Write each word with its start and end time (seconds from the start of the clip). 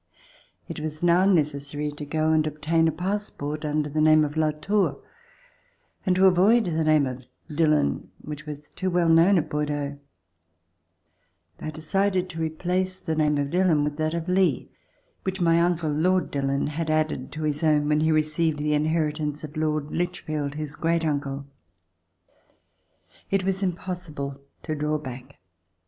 It 0.67 0.79
was 0.79 1.03
now 1.03 1.25
necessary 1.25 1.91
to 1.91 2.05
go 2.05 2.31
and 2.31 2.47
obtain 2.47 2.87
a 2.87 2.91
pass 2.91 3.29
port 3.29 3.63
under 3.63 3.87
the 3.87 4.01
name 4.01 4.25
of 4.25 4.35
Latour, 4.35 4.97
and 6.07 6.15
to 6.15 6.25
avoid 6.25 6.63
the 6.65 6.83
name 6.83 7.05
of 7.05 7.27
Dillon 7.47 8.09
which 8.19 8.47
was 8.47 8.71
too 8.71 8.89
well 8.89 9.07
known 9.09 9.37
at 9.37 9.47
Bordeaux, 9.47 9.99
I 11.59 11.69
decided 11.69 12.31
to 12.31 12.41
replace 12.41 12.97
the 12.97 13.13
name 13.15 13.37
of 13.37 13.51
Dillon 13.51 13.83
with 13.83 13.97
that 13.97 14.15
of 14.15 14.27
Lee, 14.27 14.71
which 15.21 15.39
my 15.39 15.61
uncle 15.61 15.91
Lord 15.91 16.31
Dillon 16.31 16.65
had 16.65 16.89
added 16.89 17.31
to 17.33 17.43
his 17.43 17.63
own 17.63 17.87
when 17.87 17.99
he 17.99 18.11
received 18.11 18.57
the 18.57 18.73
inheritance 18.73 19.43
of 19.43 19.55
Lord 19.55 19.91
Lichfield, 19.91 20.55
his 20.55 20.75
great 20.75 21.05
uncle. 21.05 21.45
It 23.29 23.43
was 23.43 23.61
impossible 23.61 24.41
to 24.63 24.73
draw 24.73 24.97
back. 24.97 25.37